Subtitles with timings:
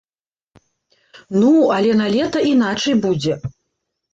[1.41, 3.33] Ну, але налета іначай будзе.